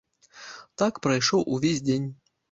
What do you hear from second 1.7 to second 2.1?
дзень.